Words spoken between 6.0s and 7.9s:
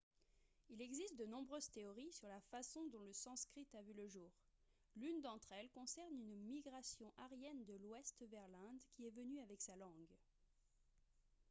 une migration aryenne de